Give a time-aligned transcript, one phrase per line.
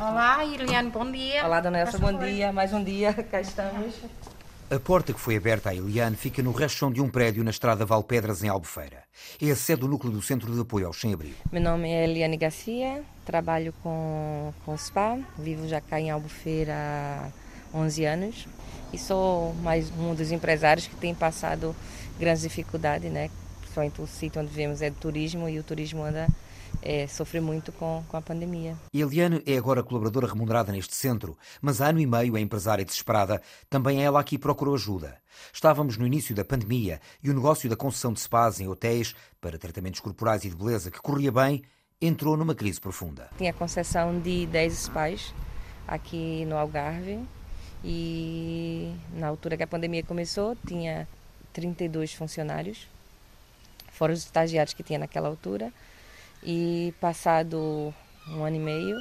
[0.00, 1.44] Olá, Eliane, bom dia.
[1.44, 2.50] Olá, Dona Elsa, bom dia.
[2.50, 3.94] Mais um dia, cá estamos.
[4.70, 7.50] A porta que foi aberta à Eliane fica no resto chão de um prédio na
[7.50, 9.02] estrada Valpedras, em Albufeira.
[9.38, 11.36] É a sede do núcleo do Centro de Apoio aos Sem-Abrigo.
[11.52, 17.76] Meu nome é Eliane Garcia, trabalho com, com SPA, vivo já cá em Albufeira há
[17.76, 18.48] 11 anos
[18.94, 21.76] e sou mais um dos empresários que tem passado
[22.18, 23.28] grandes dificuldades, né?
[23.60, 26.26] Principalmente o sítio onde vivemos é de turismo e o turismo anda
[26.82, 28.76] é, sofre muito com, com a pandemia.
[28.92, 33.42] Eliane é agora colaboradora remunerada neste centro, mas há ano e meio é empresária desesperada.
[33.68, 35.18] Também ela aqui procurou ajuda.
[35.52, 39.58] Estávamos no início da pandemia e o negócio da concessão de spas em hotéis para
[39.58, 41.62] tratamentos corporais e de beleza que corria bem
[42.00, 43.28] entrou numa crise profunda.
[43.36, 45.34] Tinha concessão de 10 spas
[45.86, 47.20] aqui no Algarve
[47.84, 51.06] e na altura que a pandemia começou tinha
[51.52, 52.86] 32 funcionários,
[53.90, 55.72] fora os estagiários que tinha naquela altura
[56.42, 57.94] e passado
[58.28, 58.96] um ano e meio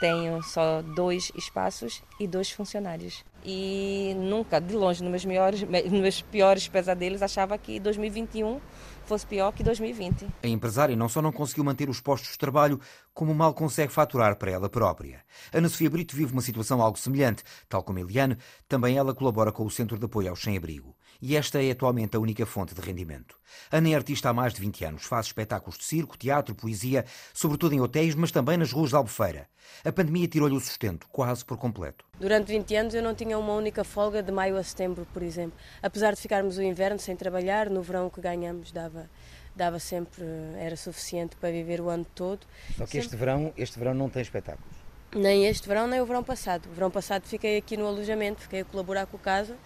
[0.00, 3.22] tenho só dois espaços e dois funcionários.
[3.44, 8.60] E nunca, de longe, nos meus, nos meus piores pesadelos, achava que 2021
[9.04, 10.26] fosse pior que 2020.
[10.42, 12.80] A empresária não só não conseguiu manter os postos de trabalho,
[13.12, 15.22] como mal consegue faturar para ela própria.
[15.52, 17.42] Ana Sofia Brito vive uma situação algo semelhante.
[17.68, 21.62] Tal como Eliane, também ela colabora com o Centro de Apoio aos Sem-Abrigo e esta
[21.62, 23.36] é atualmente a única fonte de rendimento.
[23.70, 27.04] Ana é artista há mais de 20 anos, faz espetáculos de circo, teatro, poesia,
[27.34, 29.48] sobretudo em hotéis, mas também nas ruas de Albufeira.
[29.84, 32.04] A pandemia tirou-lhe o sustento, quase por completo.
[32.18, 35.58] Durante 20 anos eu não tinha uma única folga de maio a setembro, por exemplo.
[35.82, 39.08] Apesar de ficarmos o inverno sem trabalhar, no verão que ganhamos dava
[39.54, 40.24] dava sempre
[40.58, 42.46] era suficiente para viver o ano todo.
[42.76, 42.98] Só que sempre...
[42.98, 44.74] este verão, este verão não tem espetáculos.
[45.14, 46.66] Nem este verão, nem o verão passado.
[46.70, 49.56] O verão passado fiquei aqui no alojamento, fiquei a colaborar com o casa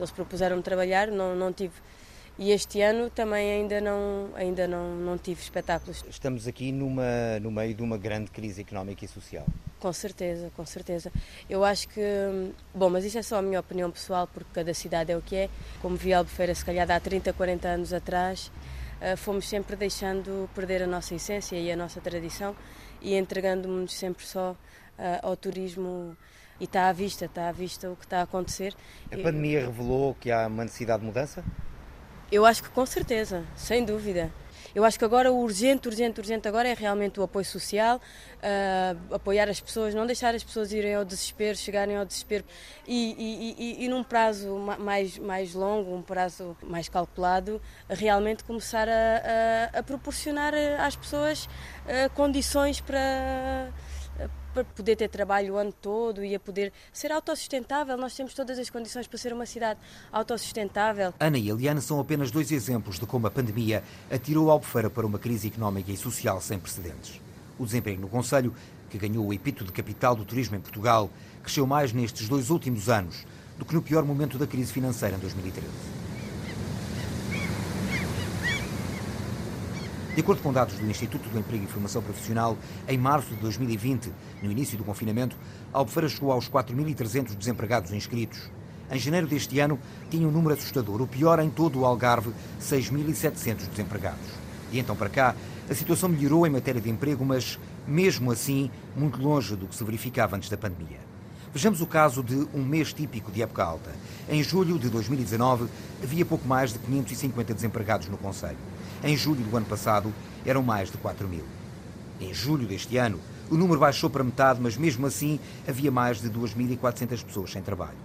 [0.00, 1.74] eles propuseram trabalhar, não, não tive.
[2.38, 6.02] E este ano também ainda não, ainda não, não tive espetáculos.
[6.08, 9.44] Estamos aqui numa, no meio de uma grande crise económica e social.
[9.78, 11.12] Com certeza, com certeza.
[11.50, 12.00] Eu acho que.
[12.74, 15.36] Bom, mas isso é só a minha opinião pessoal, porque cada cidade é o que
[15.36, 15.50] é.
[15.82, 18.50] Como vi Albufeira, se calhar há 30, 40 anos atrás,
[19.00, 22.54] eh, fomos sempre deixando perder a nossa essência e a nossa tradição
[23.00, 24.56] e entregando-nos sempre só
[24.98, 26.16] eh, ao turismo
[26.60, 28.74] e está à vista, está à vista o que está a acontecer.
[29.06, 31.42] A pandemia revelou que há uma necessidade de mudança?
[32.30, 34.30] Eu acho que com certeza, sem dúvida.
[34.72, 39.14] Eu acho que agora o urgente, urgente, urgente agora é realmente o apoio social, uh,
[39.14, 42.44] apoiar as pessoas, não deixar as pessoas irem ao desespero, chegarem ao desespero
[42.86, 48.88] e, e, e, e, num prazo mais, mais longo, um prazo mais calculado, realmente começar
[48.88, 53.72] a, a, a proporcionar às pessoas uh, condições para
[54.52, 57.96] para poder ter trabalho o ano todo e a poder ser autossustentável.
[57.96, 59.80] Nós temos todas as condições para ser uma cidade
[60.12, 61.14] autossustentável.
[61.18, 65.18] Ana e Eliana são apenas dois exemplos de como a pandemia atirou Albufeira para uma
[65.18, 67.20] crise económica e social sem precedentes.
[67.58, 68.54] O desemprego no Conselho,
[68.88, 71.10] que ganhou o epíteto de capital do turismo em Portugal,
[71.42, 73.24] cresceu mais nestes dois últimos anos
[73.58, 76.09] do que no pior momento da crise financeira em 2013.
[80.20, 82.54] De acordo com dados do Instituto do Emprego e Formação Profissional,
[82.86, 85.34] em março de 2020, no início do confinamento,
[85.72, 88.50] a Albufeira chegou aos 4.300 desempregados inscritos.
[88.90, 89.78] Em janeiro deste ano,
[90.10, 94.26] tinha um número assustador, o pior em todo o Algarve, 6.700 desempregados.
[94.70, 95.34] E então para cá,
[95.70, 97.58] a situação melhorou em matéria de emprego, mas,
[97.88, 101.00] mesmo assim, muito longe do que se verificava antes da pandemia.
[101.50, 103.90] Vejamos o caso de um mês típico de época alta.
[104.28, 105.66] Em julho de 2019,
[106.02, 108.58] havia pouco mais de 550 desempregados no Conselho.
[109.02, 110.12] Em julho do ano passado,
[110.44, 111.44] eram mais de 4 mil.
[112.20, 113.18] Em julho deste ano,
[113.50, 117.96] o número baixou para metade, mas mesmo assim havia mais de 2.400 pessoas sem trabalho.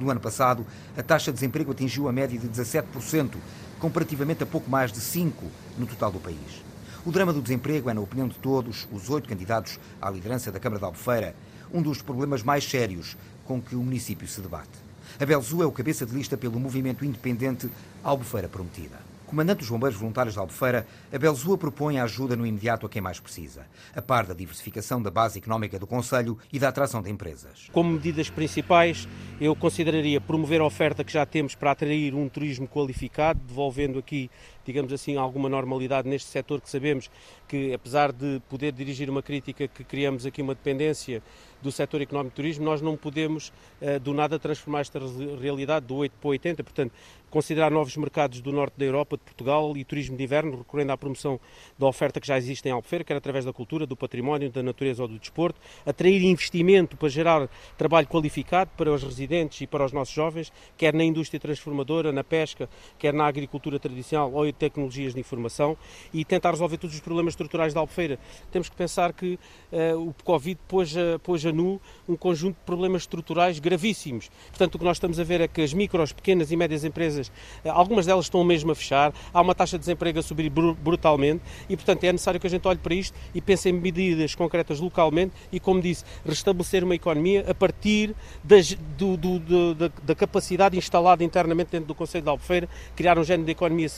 [0.00, 0.66] No ano passado,
[0.98, 3.36] a taxa de desemprego atingiu a média de 17%,
[3.78, 5.32] comparativamente a pouco mais de 5%
[5.78, 6.64] no total do país.
[7.06, 10.58] O drama do desemprego é, na opinião de todos, os oito candidatos à liderança da
[10.58, 11.36] Câmara de Albufeira,
[11.72, 14.90] um dos problemas mais sérios com que o município se debate.
[15.20, 17.70] Abel Zu é o cabeça de lista pelo movimento independente
[18.02, 22.84] Albufeira Prometida comandante dos Bombeiros Voluntários de Albufeira, Abel Zua propõe a ajuda no imediato
[22.84, 23.64] a quem mais precisa,
[23.94, 27.68] a par da diversificação da base económica do Conselho e da atração de empresas.
[27.72, 29.08] Como medidas principais,
[29.40, 34.28] eu consideraria promover a oferta que já temos para atrair um turismo qualificado, devolvendo aqui
[34.64, 37.10] digamos assim, alguma normalidade neste setor que sabemos
[37.48, 41.22] que, apesar de poder dirigir uma crítica que criamos aqui uma dependência
[41.60, 44.98] do setor económico turismo, nós não podemos uh, do nada transformar esta
[45.40, 46.92] realidade do 8 para 80, portanto,
[47.30, 50.96] considerar novos mercados do norte da Europa, de Portugal e turismo de inverno, recorrendo à
[50.96, 51.38] promoção
[51.78, 55.02] da oferta que já existe em Albufeira, quer através da cultura, do património, da natureza
[55.02, 57.48] ou do desporto, atrair investimento para gerar
[57.78, 62.24] trabalho qualificado para os residentes e para os nossos jovens, quer na indústria transformadora, na
[62.24, 62.68] pesca,
[62.98, 65.76] quer na agricultura tradicional ou apoio de tecnologias de informação
[66.12, 68.18] e tentar resolver todos os problemas estruturais da Albufeira.
[68.50, 69.38] Temos que pensar que
[69.72, 74.30] uh, o Covid pôs a, pôs a nu um conjunto de problemas estruturais gravíssimos.
[74.48, 77.28] Portanto, o que nós estamos a ver é que as micros, pequenas e médias empresas,
[77.64, 81.42] uh, algumas delas estão mesmo a fechar, há uma taxa de desemprego a subir brutalmente
[81.68, 84.80] e, portanto, é necessário que a gente olhe para isto e pense em medidas concretas
[84.80, 90.14] localmente e, como disse, restabelecer uma economia a partir das, do, do, do, da, da,
[90.14, 93.88] capacidade instalada internamente dentro do Conselho de Albufeira, criar um género de economia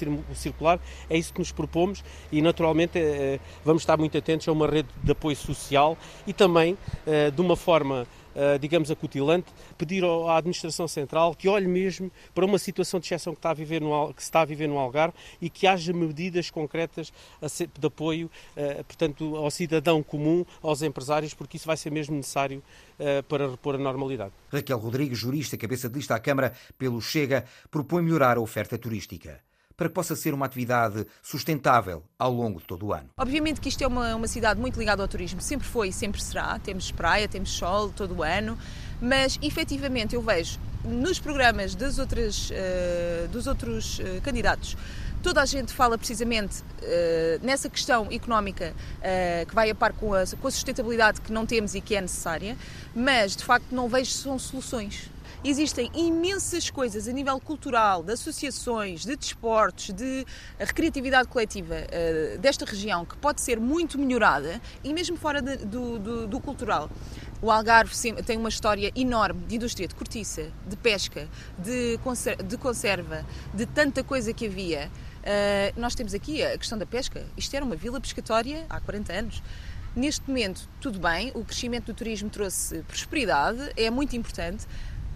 [0.42, 0.80] circular.
[1.08, 4.88] É isso que nos propomos e, naturalmente, eh, vamos estar muito atentos a uma rede
[5.02, 5.96] de apoio social
[6.26, 11.66] e também, eh, de uma forma eh, digamos, acutilante, pedir à Administração Central que olhe
[11.66, 14.44] mesmo para uma situação de exceção que, está a viver no, que se está a
[14.44, 17.12] viver no Algarve e que haja medidas concretas
[17.78, 22.62] de apoio, eh, portanto, ao cidadão comum, aos empresários, porque isso vai ser mesmo necessário
[22.98, 24.32] eh, para repor a normalidade.
[24.50, 29.40] Raquel Rodrigues, jurista, cabeça de lista à Câmara pelo Chega, propõe melhorar a oferta turística
[29.76, 33.10] para que possa ser uma atividade sustentável ao longo de todo o ano.
[33.16, 36.22] Obviamente que isto é uma, uma cidade muito ligada ao turismo, sempre foi e sempre
[36.22, 36.58] será.
[36.58, 38.58] Temos praia, temos sol todo o ano,
[39.00, 44.76] mas efetivamente eu vejo nos programas das outras, uh, dos outros uh, candidatos
[45.22, 50.12] toda a gente fala precisamente uh, nessa questão económica uh, que vai a par com
[50.12, 52.56] a, com a, sustentabilidade que não temos e que é necessária,
[52.94, 55.11] mas de facto não vejo são soluções.
[55.44, 60.24] Existem imensas coisas a nível cultural, de associações, de desportos, de
[60.56, 65.98] recreatividade coletiva uh, desta região que pode ser muito melhorada e mesmo fora de, do,
[65.98, 66.88] do, do cultural.
[67.40, 67.92] O Algarve
[68.24, 71.28] tem uma história enorme de indústria de cortiça, de pesca,
[71.58, 71.98] de,
[72.46, 74.88] de conserva, de tanta coisa que havia.
[75.22, 77.26] Uh, nós temos aqui a questão da pesca.
[77.36, 79.42] Isto era uma vila pescatória há 40 anos.
[79.94, 84.66] Neste momento, tudo bem, o crescimento do turismo trouxe prosperidade, é muito importante,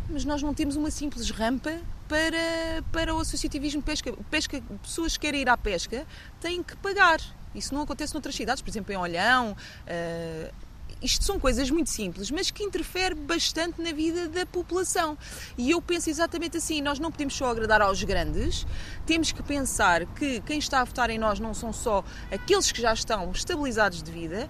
[0.09, 4.13] mas nós não temos uma simples rampa para, para o associativismo pesca.
[4.31, 4.63] pesca.
[4.83, 6.07] Pessoas que querem ir à pesca
[6.41, 7.21] têm que pagar.
[7.55, 9.57] Isso não acontece noutras cidades, por exemplo, em Olhão.
[9.87, 10.67] Uh,
[11.03, 15.17] isto são coisas muito simples, mas que interferem bastante na vida da população.
[15.57, 18.67] E eu penso exatamente assim: nós não podemos só agradar aos grandes,
[19.05, 22.81] temos que pensar que quem está a votar em nós não são só aqueles que
[22.81, 24.49] já estão estabilizados de vida,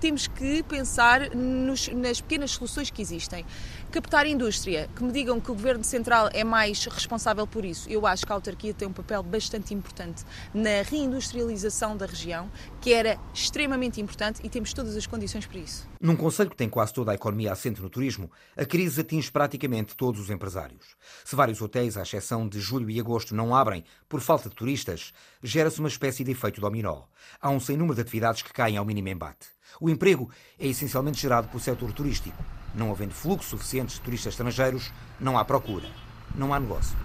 [0.00, 3.44] temos que pensar nos, nas pequenas soluções que existem.
[3.90, 7.88] Captar indústria, que me digam que o Governo Central é mais responsável por isso.
[7.88, 12.50] Eu acho que a autarquia tem um papel bastante importante na reindustrialização da região,
[12.82, 15.88] que era extremamente importante e temos todas as condições para isso.
[15.98, 19.96] Num conselho que tem quase toda a economia assente no turismo, a crise atinge praticamente
[19.96, 20.94] todos os empresários.
[21.24, 25.14] Se vários hotéis, à exceção de julho e agosto, não abrem por falta de turistas,
[25.42, 27.04] gera-se uma espécie de efeito dominó.
[27.40, 29.48] Há um sem número de atividades que caem ao mínimo embate.
[29.80, 32.36] O emprego é essencialmente gerado pelo setor turístico.
[32.78, 35.88] Não havendo fluxo suficiente de turistas estrangeiros, não há procura,
[36.32, 36.96] não há negócio.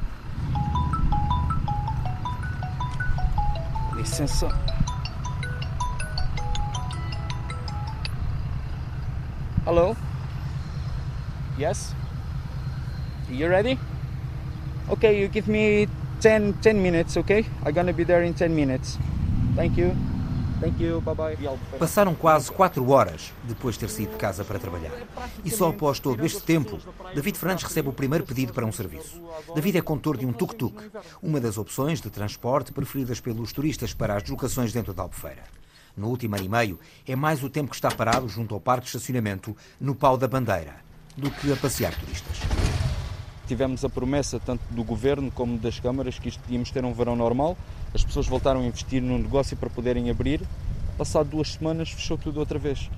[3.95, 4.49] Licença.
[9.65, 9.97] Hello?
[11.57, 11.95] Yes?
[13.27, 13.79] You ready?
[14.91, 15.87] Okay, you give me
[16.21, 17.47] 10, 10 minutes, okay?
[17.65, 18.99] I'm gonna be there in 10 minutes.
[19.55, 19.95] Thank you.
[20.79, 21.37] You, bye bye.
[21.77, 24.93] Passaram quase quatro horas depois de ter saído de casa para trabalhar.
[25.43, 26.79] E só após todo este tempo,
[27.13, 29.21] David Fernandes recebe o primeiro pedido para um serviço.
[29.53, 30.89] David é condutor de um tuk-tuk,
[31.21, 35.43] uma das opções de transporte preferidas pelos turistas para as deslocações dentro da Albufeira.
[35.95, 38.83] No último ano e meio, é mais o tempo que está parado junto ao parque
[38.83, 40.75] de estacionamento no Pau da Bandeira
[41.15, 42.39] do que a passear turistas.
[43.47, 47.15] Tivemos a promessa tanto do governo como das câmaras que isto íamos ter um verão
[47.15, 47.57] normal
[47.93, 50.41] as pessoas voltaram a investir no negócio para poderem abrir.
[50.97, 52.89] Passado duas semanas fechou tudo outra vez.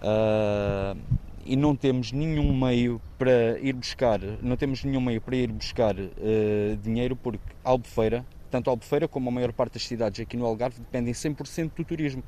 [0.00, 0.98] Uh,
[1.46, 5.94] e não temos nenhum meio para ir buscar, não temos nenhum meio para ir buscar
[5.94, 10.80] uh, dinheiro porque Albufeira, tanto Albufeira como a maior parte das cidades aqui no Algarve
[10.80, 12.22] dependem 100% do turismo.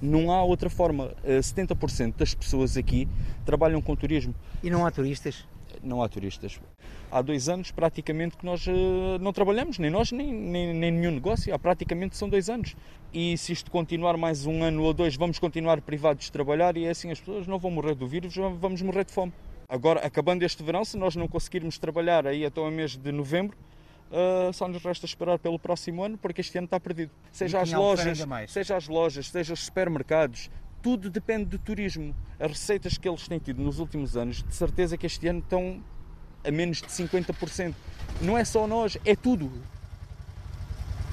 [0.00, 1.06] Não há outra forma.
[1.22, 3.06] Uh, ah, 70% das pessoas aqui
[3.44, 4.34] trabalham com turismo.
[4.62, 5.44] E não há turistas?
[5.82, 6.60] Não há turistas
[7.10, 11.10] há dois anos praticamente que nós uh, não trabalhamos, nem nós, nem, nem, nem, nenhum
[11.10, 12.76] negócio, há praticamente são dois anos.
[13.12, 16.84] E se isto continuar mais um ano ou dois, vamos continuar privados de trabalhar e
[16.84, 19.32] é assim as pessoas não vão morrer do vírus, vamos morrer de fome.
[19.68, 23.56] Agora, acabando este verão, se nós não conseguirmos trabalhar aí até o mês de novembro,
[24.10, 27.12] Uh, só nos resta esperar pelo próximo ano, porque este ano está perdido.
[27.30, 28.18] Seja as lojas,
[28.48, 30.50] seja as lojas, seja os supermercados,
[30.82, 32.14] tudo depende do turismo.
[32.38, 35.82] As receitas que eles têm tido nos últimos anos, de certeza que este ano estão
[36.44, 37.74] a menos de 50%.
[38.20, 39.50] Não é só nós, é tudo.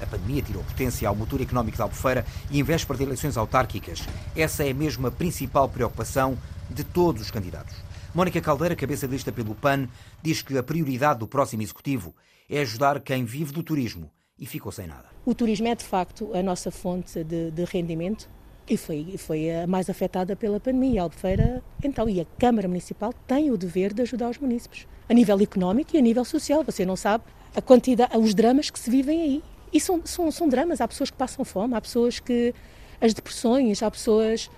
[0.00, 4.00] A pandemia tirou potência ao motor económico da Albufeira e em véspera de eleições autárquicas.
[4.36, 6.38] Essa é mesmo a principal preocupação
[6.70, 7.74] de todos os candidatos.
[8.14, 9.88] Mónica Caldeira, cabeça de lista pelo PAN,
[10.22, 12.14] diz que a prioridade do próximo executivo
[12.48, 15.06] é ajudar quem vive do turismo e ficou sem nada.
[15.26, 18.28] O turismo é de facto a nossa fonte de, de rendimento
[18.68, 21.02] e foi, foi a mais afetada pela pandemia.
[21.02, 25.40] Albufeira, então, e a Câmara Municipal tem o dever de ajudar os municípios, a nível
[25.40, 26.62] económico e a nível social.
[26.64, 27.24] Você não sabe
[27.56, 29.42] a quantidade, os dramas que se vivem aí.
[29.72, 32.54] E são, são, são dramas, há pessoas que passam fome, há pessoas que.
[33.00, 34.50] as depressões, há pessoas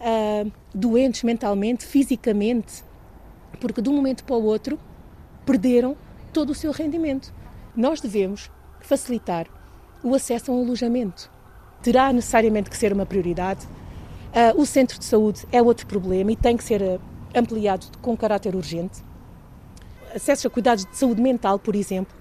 [0.00, 2.84] uh, doentes mentalmente, fisicamente,
[3.60, 4.78] porque de um momento para o outro
[5.44, 5.96] perderam
[6.32, 7.32] todo o seu rendimento.
[7.74, 9.46] Nós devemos facilitar
[10.02, 11.35] o acesso a um alojamento.
[11.82, 13.66] Terá necessariamente que ser uma prioridade.
[14.36, 17.00] Uh, o centro de saúde é outro problema e tem que ser uh,
[17.34, 19.02] ampliado com caráter urgente.
[20.14, 22.14] Acesso a cuidados de saúde mental, por exemplo,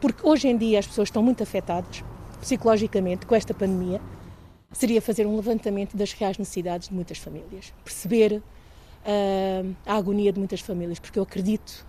[0.00, 2.04] porque hoje em dia as pessoas estão muito afetadas
[2.40, 4.00] psicologicamente com esta pandemia.
[4.72, 10.38] Seria fazer um levantamento das reais necessidades de muitas famílias, perceber uh, a agonia de
[10.38, 11.86] muitas famílias, porque eu acredito,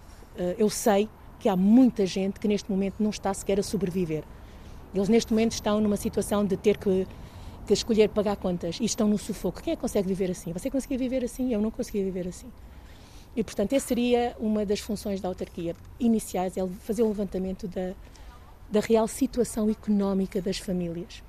[0.57, 1.07] eu sei
[1.39, 4.23] que há muita gente que neste momento não está sequer a sobreviver.
[4.93, 7.07] Eles neste momento estão numa situação de ter que,
[7.65, 9.61] que escolher pagar contas e estão no sufoco.
[9.61, 10.53] Quem é que consegue viver assim?
[10.53, 11.53] Você conseguia viver assim?
[11.53, 12.47] Eu não conseguia viver assim.
[13.35, 17.67] E, portanto, essa seria uma das funções da autarquia iniciais, é fazer o um levantamento
[17.67, 17.93] da,
[18.69, 21.23] da real situação económica das famílias,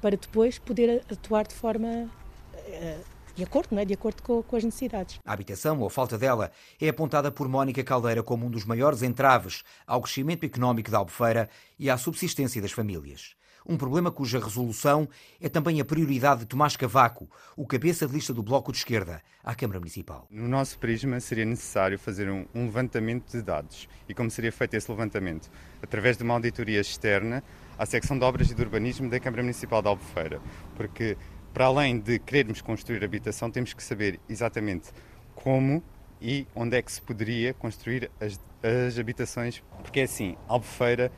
[0.00, 2.08] para depois poder atuar de forma
[2.54, 3.04] uh,
[3.40, 3.86] de acordo, não é?
[3.86, 5.18] de acordo com, com, as necessidades.
[5.24, 9.02] A habitação, ou a falta dela, é apontada por Mónica Caldeira como um dos maiores
[9.02, 13.34] entraves ao crescimento económico da Albufeira e à subsistência das famílias.
[13.66, 15.08] Um problema cuja resolução
[15.40, 19.22] é também a prioridade de Tomás Cavaco, o cabeça de lista do Bloco de Esquerda,
[19.42, 20.26] à Câmara Municipal.
[20.30, 23.88] No nosso prisma seria necessário fazer um, um levantamento de dados.
[24.06, 25.50] E como seria feito esse levantamento?
[25.82, 27.42] Através de uma auditoria externa
[27.78, 30.42] à secção de obras e de urbanismo da Câmara Municipal da Albufeira.
[30.76, 31.16] Porque
[31.52, 34.90] para além de querermos construir habitação, temos que saber exatamente
[35.34, 35.82] como
[36.20, 41.10] e onde é que se poderia construir as, as habitações, porque é assim, Albufeira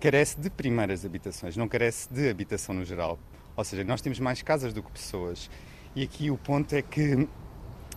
[0.00, 3.18] carece de primeiras habitações, não carece de habitação no geral.
[3.54, 5.50] Ou seja, nós temos mais casas do que pessoas.
[5.94, 7.28] E aqui o ponto é que,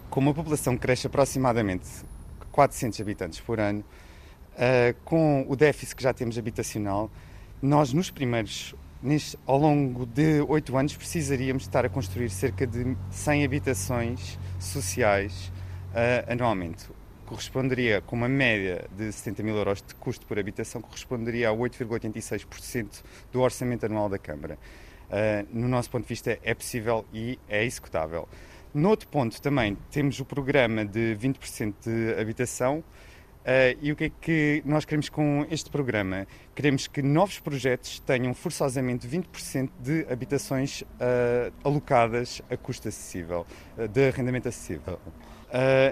[0.10, 1.88] como a população cresce aproximadamente
[2.52, 3.84] 400 habitantes por ano,
[4.54, 7.10] uh, com o déficit que já temos habitacional,
[7.62, 8.76] nós nos primeiros
[9.46, 15.52] ao longo de oito anos precisaríamos estar a construir cerca de 100 habitações sociais
[15.92, 16.86] uh, anualmente.
[17.26, 23.04] Corresponderia, com uma média de 70 mil euros de custo por habitação, corresponderia a 8,86%
[23.30, 24.58] do orçamento anual da Câmara.
[25.10, 28.28] Uh, no nosso ponto de vista, é possível e é executável.
[28.74, 32.82] No outro ponto, também temos o programa de 20% de habitação,
[33.44, 36.26] Uh, e o que é que nós queremos com este programa?
[36.56, 43.46] Queremos que novos projetos tenham forçosamente 20% de habitações uh, alocadas a custo acessível,
[43.78, 44.98] uh, de arrendamento acessível.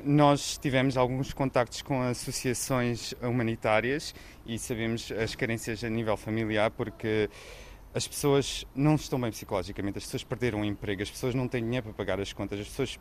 [0.05, 4.15] nós tivemos alguns contactos com associações humanitárias
[4.45, 7.29] e sabemos as carências a nível familiar, porque
[7.93, 11.63] as pessoas não estão bem psicologicamente, as pessoas perderam o emprego, as pessoas não têm
[11.63, 12.97] dinheiro para pagar as contas, as pessoas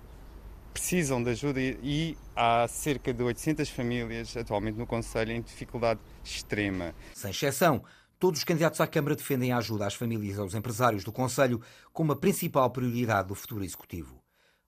[0.72, 6.94] precisam de ajuda e há cerca de 800 famílias atualmente no Conselho em dificuldade extrema.
[7.14, 7.82] Sem exceção,
[8.18, 11.60] todos os candidatos à Câmara defendem a ajuda às famílias e aos empresários do Conselho
[11.92, 14.22] como a principal prioridade do futuro Executivo.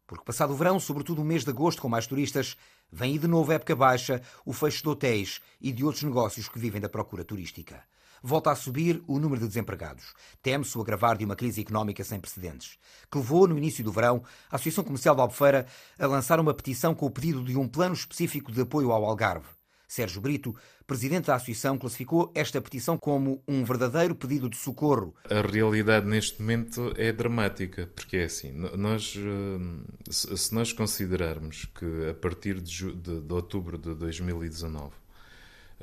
[0.06, 2.56] Porque passado o verão, sobretudo o mês de agosto com mais turistas,
[2.90, 6.48] vem aí de novo a época baixa, o fecho de hotéis e de outros negócios
[6.48, 7.82] que vivem da procura turística
[8.22, 10.14] volta a subir o número de desempregados.
[10.42, 12.78] Teme-se o agravar de uma crise económica sem precedentes,
[13.10, 15.66] que levou, no início do verão, a Associação Comercial de Albufeira
[15.98, 19.48] a lançar uma petição com o pedido de um plano específico de apoio ao Algarve.
[19.92, 25.14] Sérgio Brito, presidente da associação, classificou esta petição como um verdadeiro pedido de socorro.
[25.28, 32.08] A realidade neste momento é dramática, porque é assim, nós, eh, se nós considerarmos que
[32.08, 35.01] a partir de, de, de outubro de 2019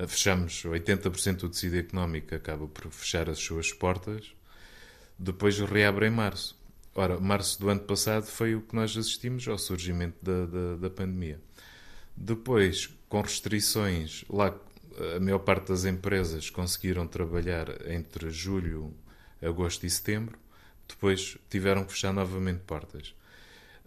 [0.08, 4.34] fechamos 80% do tecido económico acaba por fechar as suas portas,
[5.18, 6.58] depois reabre em março.
[6.96, 10.90] Ora, março do ano passado foi o que nós assistimos ao surgimento da, da, da
[10.90, 11.40] pandemia.
[12.16, 14.54] Depois, com restrições, lá
[15.16, 18.94] a maior parte das empresas conseguiram trabalhar entre julho,
[19.42, 20.38] agosto e setembro,
[20.88, 23.14] depois tiveram que fechar novamente portas.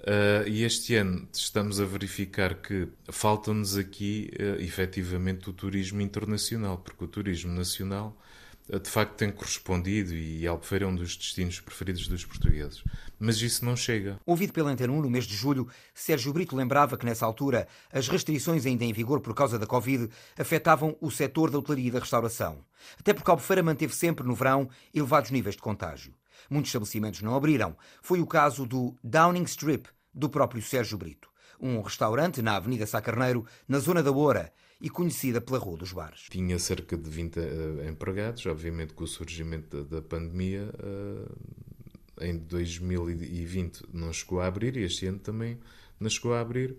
[0.02, 6.78] Uh, e este ano estamos a verificar que falta-nos aqui uh, efetivamente o turismo internacional,
[6.78, 8.18] porque o turismo nacional
[8.68, 12.82] uh, de facto tem correspondido e Albufeira é um dos destinos preferidos dos portugueses.
[13.16, 14.18] Mas isso não chega.
[14.26, 18.08] Ouvido pela Antena 1 no mês de julho, Sérgio Brito lembrava que nessa altura as
[18.08, 22.00] restrições ainda em vigor por causa da Covid afetavam o setor da hotelaria e da
[22.00, 22.64] restauração.
[22.98, 26.12] Até porque Albufeira manteve sempre no verão elevados níveis de contágio.
[26.52, 27.74] Muitos estabelecimentos não abriram.
[28.02, 31.30] Foi o caso do Downing Strip, do próprio Sérgio Brito.
[31.58, 35.92] um restaurante na Avenida Sá Carneiro, na zona da Oura, e conhecida pela Rua dos
[35.92, 36.26] Bares.
[36.28, 41.32] Tinha cerca de 20 uh, empregados, obviamente com o surgimento da, da pandemia, uh,
[42.20, 45.58] em 2020 não chegou a abrir e este ano também
[45.98, 46.76] não chegou a abrir.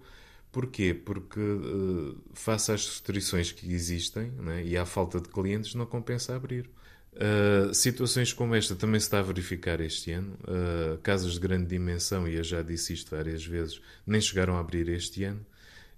[0.51, 0.93] Porquê?
[0.93, 6.35] Porque, uh, face às restrições que existem né, e à falta de clientes, não compensa
[6.35, 6.69] abrir.
[7.15, 10.37] Uh, situações como esta também se está a verificar este ano.
[10.43, 14.59] Uh, casas de grande dimensão, e eu já disse isto várias vezes, nem chegaram a
[14.59, 15.45] abrir este ano.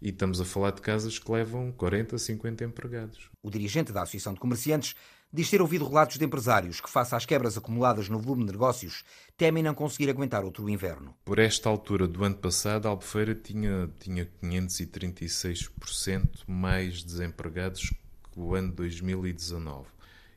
[0.01, 3.29] E estamos a falar de casas que levam 40, 50 empregados.
[3.41, 4.95] O dirigente da Associação de Comerciantes
[5.35, 9.03] diz ter ouvido relatos de empresários que, face às quebras acumuladas no volume de negócios,
[9.37, 11.13] temem não conseguir aguentar outro inverno.
[11.25, 17.93] Por esta altura do ano passado, a Albufeira tinha, tinha 536% mais desempregados
[18.31, 19.87] que o ano 2019.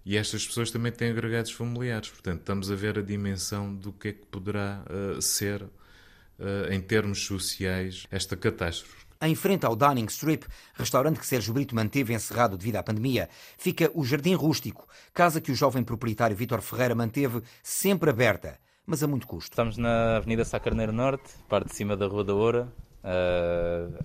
[0.08, 4.08] E estas pessoas também têm agregados familiares, portanto, estamos a ver a dimensão do que
[4.08, 9.04] é que poderá uh, ser, uh, em termos sociais, esta catástrofe.
[9.20, 13.90] Em frente ao Downing Strip, restaurante que Sérgio Brito manteve encerrado devido à pandemia, fica
[13.92, 19.06] o Jardim Rústico, casa que o jovem proprietário Vítor Ferreira manteve sempre aberta, mas a
[19.06, 19.52] muito custo.
[19.52, 22.72] Estamos na Avenida Sá Carneiro Norte, parte de cima da Rua da Oura,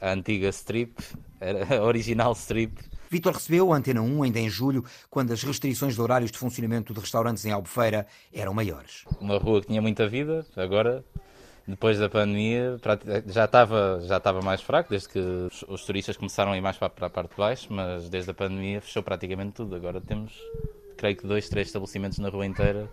[0.02, 1.02] a antiga strip,
[1.40, 2.74] a original strip.
[3.14, 6.96] Vítor recebeu a Antena 1 ainda em julho, quando as restrições de horários de funcionamento
[6.96, 9.06] de restaurantes em Albufeira eram maiores.
[9.22, 11.06] Uma rua que tinha muita vida, agora
[11.68, 12.76] depois da pandemia
[13.28, 15.20] já estava já estava mais fraco desde que
[15.70, 18.34] os, turistas começaram a ir mais para, para a parte de baixo mas desde a
[18.34, 20.34] pandemia fechou praticamente tudo agora temos
[20.98, 22.90] creio que dois três estabelecimentos na rua inteira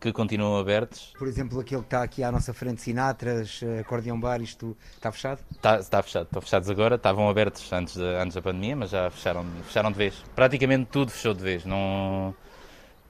[0.00, 1.12] que continuam abertos.
[1.18, 5.40] Por exemplo, aquele que está aqui à nossa frente, Sinatras, Acordeão Bar, isto está fechado?
[5.50, 9.10] Está, está fechado, estão fechados agora, estavam abertos antes, de, antes da pandemia, mas já
[9.10, 10.24] fecharam, fecharam de vez.
[10.34, 12.34] Praticamente tudo fechou de vez, não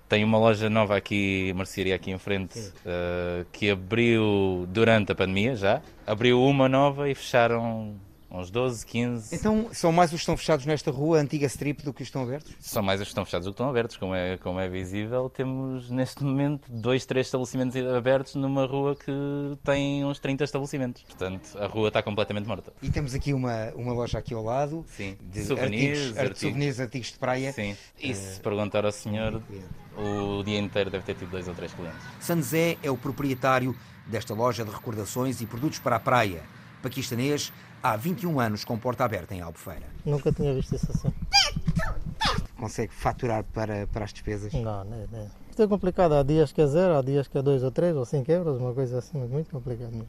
[0.08, 5.54] tem uma loja nova aqui, mercearia aqui em frente, uh, que abriu durante a pandemia
[5.54, 5.82] já.
[6.06, 7.94] Abriu uma nova e fecharam
[8.30, 9.34] uns 12, 15.
[9.34, 12.10] Então são mais os que estão fechados nesta rua, antiga strip, do que os que
[12.10, 12.52] estão abertos?
[12.60, 13.96] São mais os que estão fechados do que estão abertos.
[13.96, 19.12] Como é, como é visível, temos neste momento dois, três estabelecimentos abertos numa rua que
[19.64, 21.02] tem uns 30 estabelecimentos.
[21.02, 22.72] Portanto, a rua está completamente morta.
[22.82, 24.84] E temos aqui uma, uma loja aqui ao lado.
[24.88, 26.40] Sim, de souvenirs, artigos, artigos.
[26.40, 27.52] souvenirs, artigos de praia.
[27.52, 29.42] Sim, e se uh, perguntar ao senhor,
[29.96, 32.00] o dia inteiro deve ter tido dois ou três clientes.
[32.20, 33.74] Sanzé é o proprietário
[34.06, 36.42] desta loja de recordações e produtos para a praia.
[36.82, 39.86] Paquistanês, há 21 anos com porta aberta em Albufeira.
[40.04, 41.12] Nunca tinha visto isso assim.
[42.56, 44.52] Consegue faturar para, para as despesas?
[44.52, 45.30] Não, não, não.
[45.50, 46.14] Isto é complicado.
[46.14, 48.60] Há dias que é zero, há dias que é dois ou três ou cinco euros,
[48.60, 50.08] uma coisa assim, muito complicado mesmo.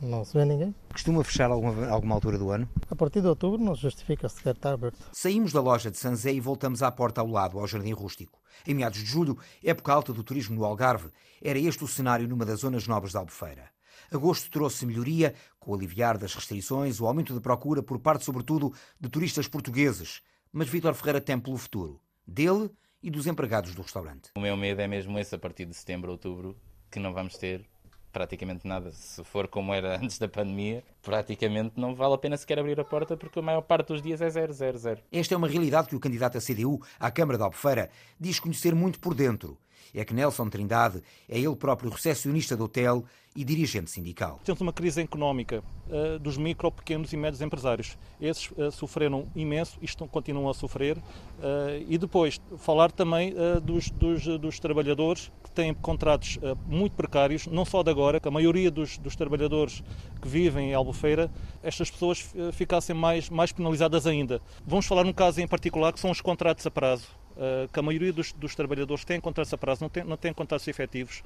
[0.00, 0.74] Não se vê ninguém.
[0.90, 2.68] Costuma fechar alguma, alguma altura do ano?
[2.90, 4.98] A partir de outubro não justifica sequer estar aberto.
[5.12, 8.40] Saímos da loja de Sanzé e voltamos à porta ao lado, ao Jardim Rústico.
[8.66, 11.10] Em meados de julho, época alta do turismo no Algarve,
[11.40, 13.70] era este o cenário numa das zonas nobres da Albufeira.
[14.16, 18.72] Agosto trouxe melhoria, com o aliviar das restrições, o aumento de procura por parte, sobretudo,
[19.00, 20.22] de turistas portugueses.
[20.52, 22.70] Mas Vítor Ferreira tem pelo futuro, dele
[23.02, 24.30] e dos empregados do restaurante.
[24.36, 26.56] O meu medo é mesmo esse, a partir de setembro, outubro,
[26.90, 27.64] que não vamos ter
[28.12, 28.92] praticamente nada.
[28.92, 32.84] Se for como era antes da pandemia, praticamente não vale a pena sequer abrir a
[32.84, 35.00] porta porque a maior parte dos dias é zero, zero, zero.
[35.10, 38.74] Esta é uma realidade que o candidato à CDU à Câmara de Albufeira diz conhecer
[38.74, 39.58] muito por dentro
[39.94, 44.40] é que Nelson Trindade é ele próprio recepcionista do hotel e dirigente sindical.
[44.44, 47.96] Temos uma crise económica uh, dos micro, pequenos e médios empresários.
[48.20, 50.98] Esses uh, sofreram imenso e estão, continuam a sofrer.
[50.98, 57.64] Uh, e depois, falar também dos, dos, dos, trabalhadores que têm contratos muito precários, não
[57.64, 59.82] só de agora, que a maioria dos, dos trabalhadores
[60.20, 61.30] que vivem em Albufeira,
[61.62, 64.40] estas pessoas ficassem mais, mais penalizadas ainda.
[64.66, 67.08] Vamos falar num caso em particular que são os contratos a prazo.
[67.32, 70.34] Uh, que a maioria dos, dos, trabalhadores tem contratos a prazo, não tem, não tem
[70.34, 71.22] contratos efetivos,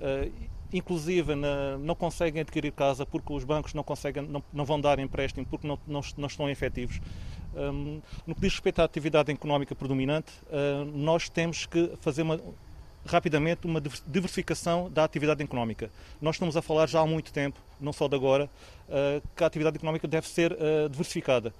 [0.00, 0.32] uh,
[0.72, 4.98] inclusive na, não conseguem adquirir casa porque os bancos não, conseguem, não, não vão dar
[4.98, 6.98] empréstimo porque não, não, não estão efetivos.
[7.54, 12.40] Um, no que diz respeito à atividade económica predominante, uh, nós temos que fazer uma,
[13.04, 15.90] rapidamente uma diversificação da atividade económica.
[16.22, 18.48] Nós estamos a falar já há muito tempo, não só de agora,
[19.34, 20.54] que a atividade económica deve ser
[20.90, 21.52] diversificada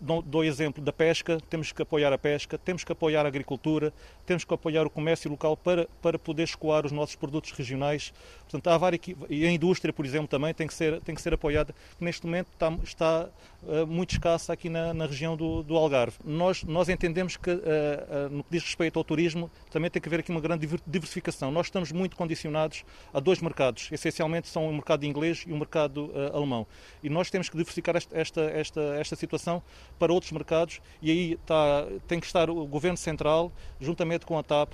[0.00, 3.92] dou exemplo da pesca, temos que apoiar a pesca, temos que apoiar a agricultura,
[4.24, 8.12] temos que apoiar o comércio local para, para poder escoar os nossos produtos regionais.
[8.40, 11.34] Portanto, há várias, e a indústria, por exemplo, também tem que ser, tem que ser
[11.34, 13.28] apoiada, que neste momento está, está
[13.62, 16.16] uh, muito escassa aqui na, na região do, do, Algarve.
[16.24, 20.08] Nós, nós entendemos que, uh, uh, no que diz respeito ao turismo, também tem que
[20.08, 21.50] haver aqui uma grande diversificação.
[21.50, 26.10] Nós estamos muito condicionados a dois mercados, essencialmente são o mercado inglês e o mercado
[26.32, 26.66] alemão.
[27.02, 29.62] E nós temos que diversificar esta, esta, esta, esta situação
[29.98, 34.42] para outros mercados e aí está, tem que estar o Governo Central, juntamente com a
[34.42, 34.72] TAP,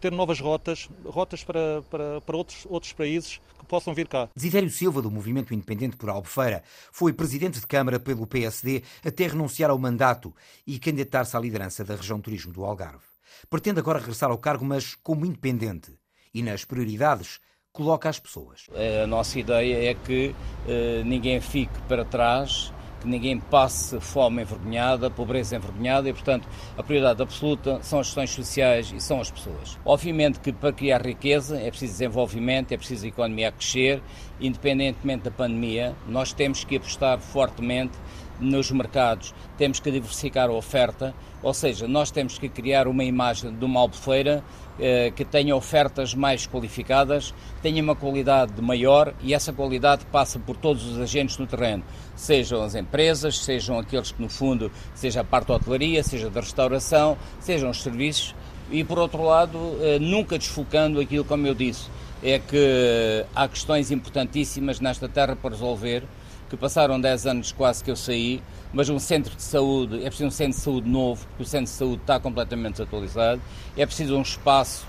[0.00, 4.28] ter novas rotas, rotas para, para, para outros, outros países que possam vir cá.
[4.34, 9.70] Desidério Silva, do Movimento Independente por Albufeira, foi presidente de Câmara pelo PSD até renunciar
[9.70, 10.34] ao mandato
[10.66, 13.04] e candidatar-se à liderança da região turismo do Algarve.
[13.48, 15.92] Pretende agora regressar ao cargo, mas como independente.
[16.32, 17.40] E nas prioridades
[17.72, 18.66] coloca as pessoas.
[19.02, 20.34] A nossa ideia é que
[20.66, 26.82] eh, ninguém fique para trás que ninguém passe fome envergonhada, pobreza envergonhada e, portanto, a
[26.82, 29.78] prioridade absoluta são as questões sociais e são as pessoas.
[29.84, 34.02] Obviamente que para criar riqueza é preciso desenvolvimento, é preciso a economia a crescer,
[34.40, 37.96] independentemente da pandemia, nós temos que apostar fortemente
[38.40, 43.54] nos mercados, temos que diversificar a oferta, ou seja, nós temos que criar uma imagem
[43.54, 44.42] de uma albufeira
[44.78, 50.56] eh, que tenha ofertas mais qualificadas, tenha uma qualidade maior e essa qualidade passa por
[50.56, 51.84] todos os agentes no terreno,
[52.20, 56.40] sejam as empresas, sejam aqueles que no fundo, seja a parte da hotelaria, seja da
[56.40, 58.34] restauração, sejam os serviços.
[58.70, 61.88] E por outro lado, eh, nunca desfocando aquilo como eu disse,
[62.22, 66.04] é que há questões importantíssimas nesta terra para resolver,
[66.50, 70.26] que passaram 10 anos quase que eu saí, mas um centro de saúde, é preciso
[70.26, 73.40] um centro de saúde novo, porque o centro de saúde está completamente desatualizado,
[73.76, 74.84] é preciso um espaço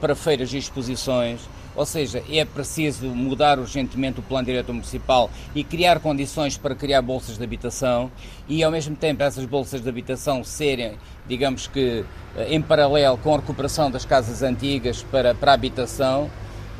[0.00, 1.40] para feiras e exposições,
[1.78, 7.00] ou seja, é preciso mudar urgentemente o plano diretor municipal e criar condições para criar
[7.00, 8.10] bolsas de habitação
[8.48, 10.94] e, ao mesmo tempo, essas bolsas de habitação serem,
[11.28, 12.04] digamos que,
[12.36, 16.28] eh, em paralelo com a recuperação das casas antigas para, para a habitação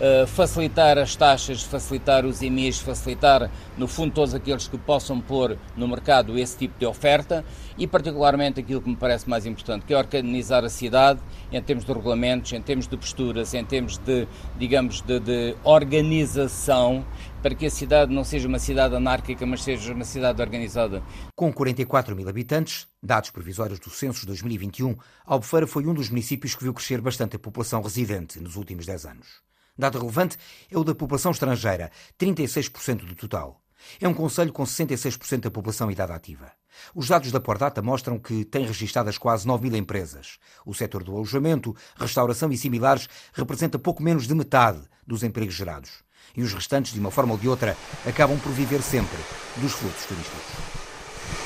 [0.00, 5.58] eh, facilitar as taxas, facilitar os IMIs, facilitar, no fundo, todos aqueles que possam pôr
[5.76, 7.44] no mercado esse tipo de oferta
[7.76, 11.84] e, particularmente, aquilo que me parece mais importante, que é organizar a cidade em termos
[11.84, 17.04] de regulamentos, em termos de posturas, em termos de, digamos, de, de organização,
[17.42, 21.02] para que a cidade não seja uma cidade anárquica, mas seja uma cidade organizada.
[21.34, 26.62] Com 44 mil habitantes, dados provisórios do Censo 2021, Albufeira foi um dos municípios que
[26.62, 29.47] viu crescer bastante a população residente nos últimos 10 anos.
[29.78, 30.36] Dado relevante
[30.68, 33.62] é o da população estrangeira, 36% do total.
[34.00, 36.50] É um conselho com 66% da população em idade ativa.
[36.94, 40.38] Os dados da Pordata mostram que tem registadas quase 9 mil empresas.
[40.66, 46.02] O setor do alojamento, restauração e similares representa pouco menos de metade dos empregos gerados.
[46.36, 49.18] E os restantes, de uma forma ou de outra, acabam por viver sempre
[49.56, 50.42] dos fluxos turísticos.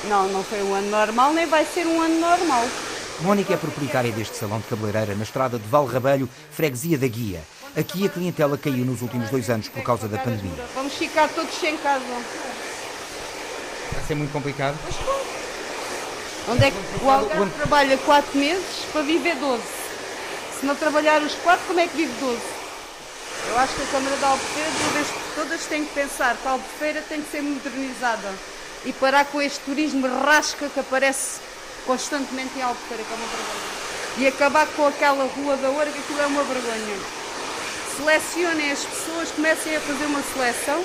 [0.09, 2.63] Não, não foi um ano normal, nem vai ser um ano normal.
[3.21, 7.43] Mónica é proprietária deste salão de cabeleireira na estrada de Valrabelho, freguesia da Guia.
[7.75, 10.63] Aqui a clientela caiu nos últimos dois anos por causa da pandemia.
[10.75, 12.05] Vamos ficar todos sem casa.
[13.91, 14.77] Vai ser muito complicado?
[16.49, 19.63] Onde é que o Algarve trabalha quatro meses para viver 12?
[20.59, 22.39] Se não trabalhar os quatro, como é que vive 12?
[23.49, 26.47] Eu acho que a Câmara da Albufeira, de vez por todas, tem que pensar que
[26.47, 28.33] a Albufeira tem que ser modernizada
[28.85, 31.39] e parar com este turismo rasca que aparece
[31.87, 33.73] constantemente em Albufeira, que é uma vergonha.
[34.19, 37.22] E acabar com aquela rua da que aquilo é uma vergonha
[37.97, 40.83] selecionem as pessoas, comecem a fazer uma seleção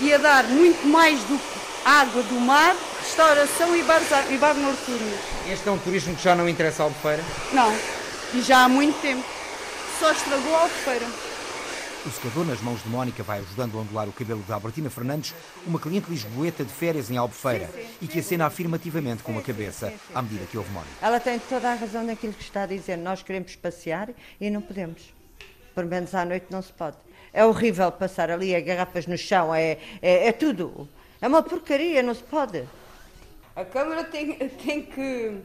[0.00, 4.54] e a dar muito mais do que água do mar, restauração e bar, e bar
[4.54, 5.18] noturnos.
[5.50, 7.24] Este é um turismo que já não interessa a Albufeira?
[7.52, 7.74] Não,
[8.34, 9.24] e já há muito tempo.
[9.98, 11.06] Só estragou a Albufeira.
[12.06, 15.34] O secador nas mãos de Mónica vai ajudando a ondular o cabelo de Albertina Fernandes,
[15.66, 19.42] uma cliente lisboeta de férias em Albufeira sim, sim, e que acena afirmativamente com a
[19.42, 20.92] cabeça à medida que ouve Mónica.
[21.02, 22.96] Ela tem toda a razão naquilo que está a dizer.
[22.96, 25.17] Nós queremos passear e não podemos
[25.78, 26.96] pelo menos à noite não se pode.
[27.32, 30.88] É horrível passar ali, é garrafas no chão, é, é, é tudo.
[31.20, 32.64] É uma porcaria, não se pode.
[33.54, 35.36] A Câmara tem, tem que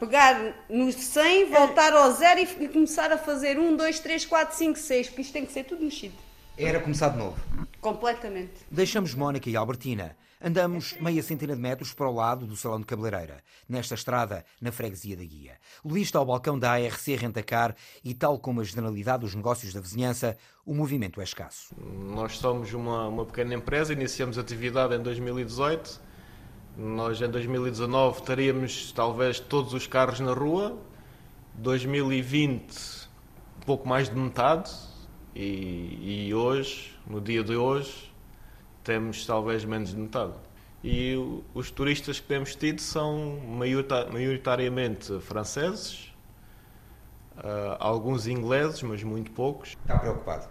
[0.00, 4.78] pegar no 100, voltar ao zero e começar a fazer 1, 2, 3, 4, 5,
[4.78, 6.14] 6, porque isto tem que ser tudo mexido.
[6.56, 7.36] Era começar de novo.
[7.78, 8.54] Completamente.
[8.70, 12.84] Deixamos Mónica e Albertina Andamos meia centena de metros para o lado do Salão de
[12.84, 15.58] Cabeleireira, nesta estrada, na freguesia da Guia.
[15.82, 19.80] Luís está ao balcão da ARC Rentacar e, tal como a generalidade dos negócios da
[19.80, 21.74] vizinhança, o movimento é escasso.
[21.80, 26.02] Nós somos uma, uma pequena empresa, iniciamos atividade em 2018.
[26.76, 30.78] Nós, em 2019, teríamos talvez todos os carros na rua.
[31.54, 33.08] 2020,
[33.64, 34.70] pouco mais de metade.
[35.34, 38.05] E, e hoje, no dia de hoje,
[38.86, 40.32] temos talvez menos de metade.
[40.82, 41.16] E
[41.52, 43.40] os turistas que temos tido são
[44.12, 46.14] maioritariamente franceses,
[47.38, 49.70] uh, alguns ingleses, mas muito poucos.
[49.70, 50.48] Está preocupado?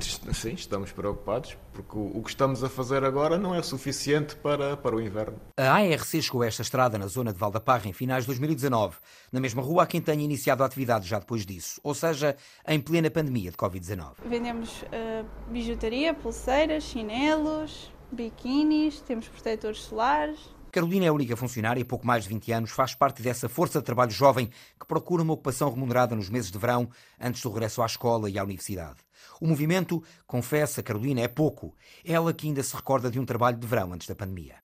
[0.32, 4.96] Sim, estamos preocupados, porque o, que estamos a fazer agora não é suficiente para, para
[4.96, 5.38] o inverno.
[5.58, 8.96] A ARC chegou a esta estrada na zona de Valdaparra em finais de 2019.
[9.30, 12.34] Na mesma rua há quem tenha iniciado a atividade já depois disso, ou seja,
[12.66, 14.14] em plena pandemia de Covid-19.
[14.24, 20.56] Vendemos uh, bijutaria, pulseiras, chinelos, biquínis, temos protetores solares.
[20.72, 23.80] Carolina é a única funcionária e pouco mais de 20 anos faz parte dessa força
[23.80, 26.88] de trabalho jovem que procura uma ocupação remunerada nos meses de verão
[27.20, 29.05] antes do regresso à escola e à universidade.
[29.40, 31.74] O movimento, confessa Carolina, é pouco.
[32.04, 34.54] Ela que ainda se recorda de um trabalho de verão antes da pandemia.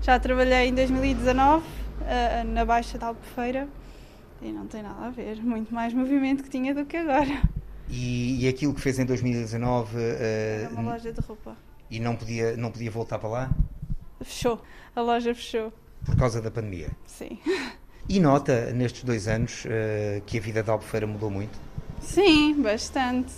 [0.00, 1.64] Já trabalhei em 2019
[2.06, 3.68] eh, na Baixa da Albufeira
[4.40, 5.36] e não tem nada a ver.
[5.42, 7.42] Muito mais movimento que tinha do que agora.
[7.88, 9.96] E, e aquilo que fez em 2019.
[9.96, 11.56] Uh, Era uma loja de roupa.
[11.90, 13.50] E não podia, não podia voltar para lá?
[14.22, 14.60] Fechou.
[14.96, 15.72] A loja fechou.
[16.04, 16.90] Por causa da pandemia?
[17.06, 17.38] Sim.
[18.08, 21.56] E nota nestes dois anos uh, que a vida da Albufeira mudou muito?
[22.00, 23.32] Sim, bastante.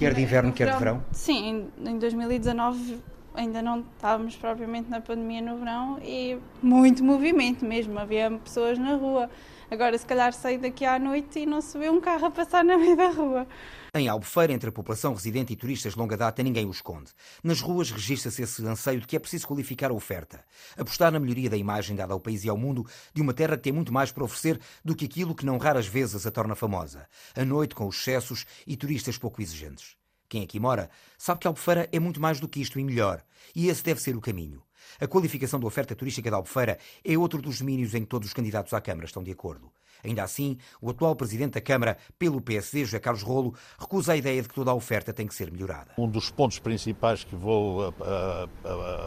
[0.00, 1.04] Quer de inverno, quer de verão?
[1.12, 3.02] Sim, em 2019
[3.34, 8.94] ainda não estávamos propriamente na pandemia no verão e muito movimento mesmo, havia pessoas na
[8.94, 9.28] rua.
[9.70, 12.64] Agora, se calhar, sair daqui à noite e não se vê um carro a passar
[12.64, 13.46] na meio da rua.
[13.92, 17.10] Em Albufeira, entre a população residente e turistas de longa data, ninguém o esconde.
[17.42, 20.44] Nas ruas registra-se esse anseio de que é preciso qualificar a oferta,
[20.76, 23.64] apostar na melhoria da imagem dada ao país e ao mundo de uma terra que
[23.64, 27.08] tem muito mais para oferecer do que aquilo que não raras vezes a torna famosa.
[27.34, 29.96] A noite com os excessos e turistas pouco exigentes.
[30.28, 33.20] Quem aqui mora sabe que Albufeira é muito mais do que isto e melhor,
[33.56, 34.62] e esse deve ser o caminho.
[35.00, 38.34] A qualificação da oferta turística da Albufeira é outro dos domínios em que todos os
[38.34, 39.72] candidatos à Câmara estão de acordo.
[40.04, 44.42] Ainda assim, o atual presidente da Câmara, pelo PSD, José Carlos Rolo, recusa a ideia
[44.42, 45.92] de que toda a oferta tem que ser melhorada.
[45.98, 47.94] Um dos pontos principais que vou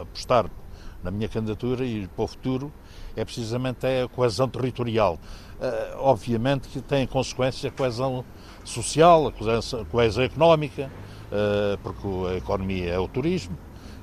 [0.00, 0.50] apostar
[1.04, 2.72] na minha candidatura e para o futuro
[3.14, 5.18] é precisamente a coesão territorial.
[5.54, 8.24] Uh, obviamente que tem consequências a coesão
[8.64, 10.90] social, a coesão, a coesão económica,
[11.30, 13.56] uh, porque a economia é o turismo,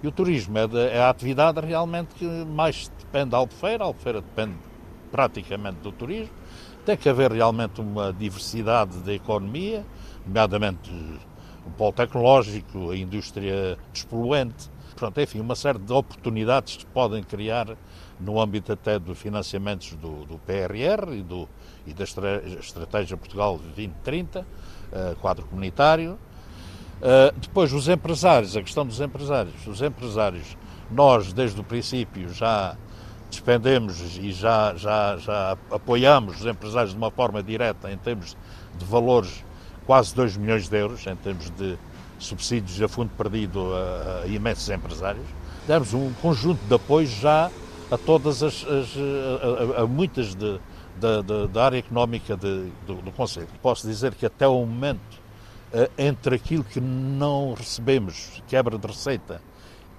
[0.04, 3.88] e o turismo é, de, é, a atividade realmente que mais depende da Albufeira, a
[3.88, 4.56] Albufeira depende
[5.12, 6.34] praticamente do turismo.
[6.86, 9.86] Tem que haver realmente uma diversidade da economia,
[10.26, 10.92] nomeadamente
[11.66, 14.70] o polo tecnológico, a indústria despoluente,
[15.02, 17.76] Pronto, enfim, uma série de oportunidades que podem criar
[18.20, 21.50] no âmbito até dos financiamentos do, do PRR e, do,
[21.88, 24.46] e da Estratégia Portugal 2030, uh,
[24.92, 26.20] eh, quadro comunitário,
[27.02, 29.66] Uh, depois, os empresários, a questão dos empresários.
[29.66, 30.56] Os empresários,
[30.92, 32.78] nós, desde o princípio, já
[33.32, 38.38] despendemos e já, já, já apoiamos os empresários de uma forma direta em termos
[38.78, 39.44] de valores
[39.86, 41.78] quase 2 milhões de euros, em termos de
[42.20, 45.26] subsídios a fundo perdido a, a imensos empresários.
[45.68, 47.50] Demos um conjunto de apoios já
[47.90, 48.96] a todas as, as
[49.78, 50.60] a, a, muitas de,
[51.52, 53.48] da área económica de, do, do Conselho.
[53.62, 55.22] Posso dizer que até o momento
[55.74, 59.42] eh, entre aquilo que não recebemos, quebra de receita,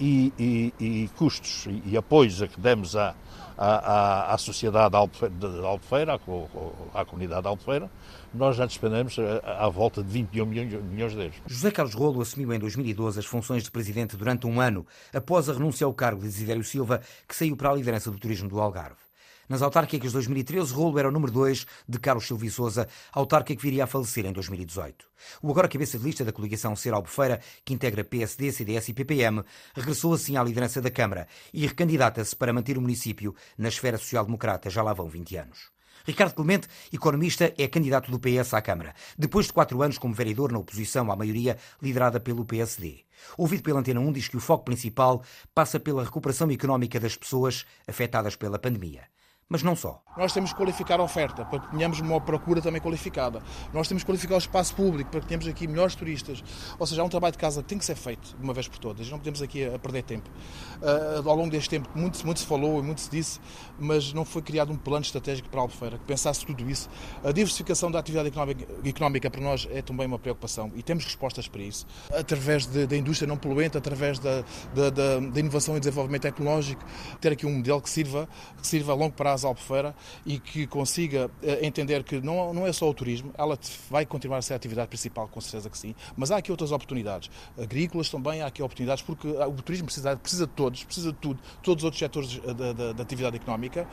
[0.03, 3.15] e, e, e custos e, apoios a que demos à,
[3.57, 7.89] à, à sociedade de Albufeira, à, à comunidade de Albufeira,
[8.35, 11.37] nós já despendemos eh, à, volta de 21 milhões, milhões de euros.
[11.47, 14.85] José Carlos Rolo assumiu em 2012 as funções de presidente durante um ano,
[15.15, 18.49] após a renúncia ao cargo de Desidério Silva, que saiu para a liderança do turismo
[18.49, 19.12] do Algarve.
[19.49, 23.63] Nas autárquicas de 2013, Rolo era o número 2 de Carlos Silva Souza, autarca que
[23.63, 25.05] viria a falecer em 2018.
[25.43, 29.43] O agora cabeça de lista da coligação Ser Albufeira, que integra PSD, CDS e PPM,
[29.75, 34.71] regressou assim à liderança da Câmara e recandidata-se para manter o município na esfera social-democrata
[34.71, 35.73] já lá vão 20 anos.
[36.05, 40.51] Ricardo Clemente, economista, é candidato do PS à Câmara, depois de quatro anos como vereador
[40.51, 43.05] na oposição à maioria liderada pelo PSD.
[43.37, 45.23] Ouvido pela Antena 1, diz que o foco principal
[45.55, 49.03] passa pela recuperação económica das pessoas afetadas pela pandemia
[49.53, 50.03] mas não só.
[50.17, 53.43] Nós temos que qualificar a oferta para que tenhamos uma procura também qualificada.
[53.71, 56.43] Nós temos que qualificar o espaço público para que tenhamos aqui melhores turistas.
[56.79, 58.67] Ou seja, há um trabalho de casa que tem que ser feito de uma vez
[58.67, 59.11] por todas.
[59.11, 60.31] Não podemos aqui a perder tempo.
[60.81, 63.41] Uh, ao longo deste tempo, muito, muito se falou e muito se disse,
[63.79, 66.89] mas não foi criado um plano estratégico para a Albufeira que pensasse tudo isso.
[67.23, 71.47] A diversificação da atividade económica, económica para nós é também uma preocupação e temos respostas
[71.47, 71.87] para isso.
[72.11, 74.43] Através da indústria não poluente, através da,
[74.75, 76.83] da, da, da inovação e desenvolvimento tecnológico,
[77.21, 78.27] ter aqui um modelo que sirva,
[78.59, 82.67] que sirva a longo prazo à Albufeira e que consiga eh, entender que não, não
[82.67, 83.59] é só o turismo, ela
[83.91, 86.73] vai continuar a ser a atividade principal, com certeza que sim, mas há aqui outras
[86.73, 87.31] oportunidades.
[87.59, 91.41] Agrícolas também, há aqui oportunidades, porque o turismo precisa, precisa de todos, precisa de tudo,
[91.63, 93.87] todos os outros setores da, da, da atividade económica.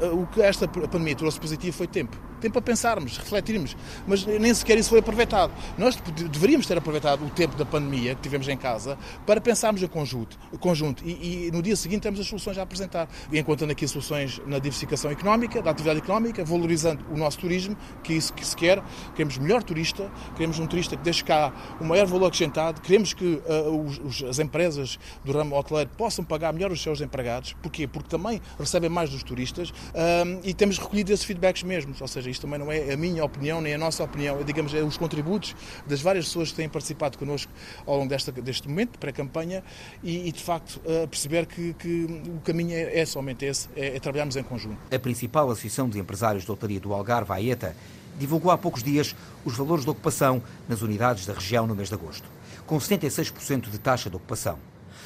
[0.00, 2.18] Eh, o que esta pandemia trouxe positivo foi tempo.
[2.40, 5.52] Tempo para pensarmos, refletirmos, mas nem sequer isso foi aproveitado.
[5.76, 5.96] Nós
[6.30, 10.38] deveríamos ter aproveitado o tempo da pandemia que tivemos em casa para pensarmos a conjunto,
[10.58, 13.08] conjunto e, e no dia seguinte temos as soluções a apresentar.
[13.30, 18.14] Encontrando aqui soluções na diversidade diversificação económica, da atividade económica, valorizando o nosso turismo, que
[18.14, 18.82] é isso que se quer.
[19.14, 23.24] Queremos melhor turista, queremos um turista que deixe cá o maior valor acrescentado, queremos que
[23.24, 27.54] uh, os, as empresas do ramo hoteleiro possam pagar melhor os seus empregados.
[27.62, 27.86] Porquê?
[27.86, 32.00] Porque também recebem mais dos turistas uh, e temos recolhido esses feedbacks mesmos.
[32.00, 34.72] Ou seja, isto também não é a minha opinião nem a nossa opinião, é, digamos,
[34.74, 35.54] é os contributos
[35.86, 37.52] das várias pessoas que têm participado connosco
[37.86, 39.62] ao longo desta, deste momento, pré-campanha,
[40.02, 43.96] e, e, de facto uh, perceber que, que, o caminho é, é somente esse, é,
[43.96, 44.69] é trabalharmos em conjunto.
[44.90, 47.76] A principal Associação de Empresários de Hotelaria do Algarve, a ETA,
[48.18, 51.94] divulgou há poucos dias os valores de ocupação nas unidades da região no mês de
[51.94, 52.28] agosto,
[52.66, 54.58] com 76% de taxa de ocupação.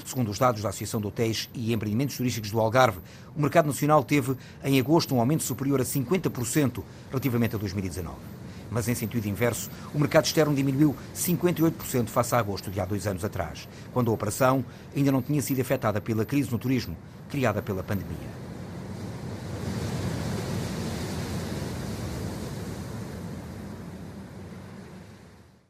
[0.04, 2.98] Segundo os dados da Associação de Hotéis e Empreendimentos Turísticos do Algarve,
[3.36, 8.16] o mercado nacional teve, em agosto, um aumento superior a 50% relativamente a 2019.
[8.70, 13.06] Mas em sentido inverso, o mercado externo diminuiu 58% face a agosto de há dois
[13.06, 14.64] anos atrás, quando a operação
[14.96, 16.96] ainda não tinha sido afetada pela crise no turismo
[17.28, 18.53] criada pela pandemia.